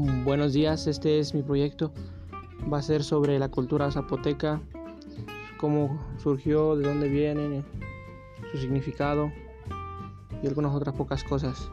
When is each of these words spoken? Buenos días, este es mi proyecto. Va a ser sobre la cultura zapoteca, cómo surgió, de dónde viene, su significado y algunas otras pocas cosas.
Buenos 0.00 0.52
días, 0.52 0.86
este 0.86 1.18
es 1.18 1.34
mi 1.34 1.42
proyecto. 1.42 1.90
Va 2.72 2.78
a 2.78 2.82
ser 2.82 3.02
sobre 3.02 3.36
la 3.40 3.48
cultura 3.48 3.90
zapoteca, 3.90 4.60
cómo 5.56 6.00
surgió, 6.22 6.76
de 6.76 6.86
dónde 6.86 7.08
viene, 7.08 7.64
su 8.52 8.58
significado 8.58 9.32
y 10.40 10.46
algunas 10.46 10.72
otras 10.72 10.94
pocas 10.94 11.24
cosas. 11.24 11.68